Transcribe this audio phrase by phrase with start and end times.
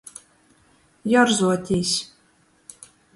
[1.13, 1.93] Jorzuotīs.